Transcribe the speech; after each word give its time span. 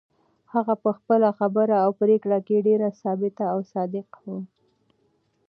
هغه 0.53 0.73
په 0.83 0.89
خپله 0.97 1.29
خبره 1.39 1.75
او 1.85 1.91
پرېکړه 2.01 2.39
کې 2.47 2.65
ډېره 2.67 2.87
ثابته 3.01 3.43
او 3.53 3.59
صادقه 3.73 4.19
وه. 4.31 4.39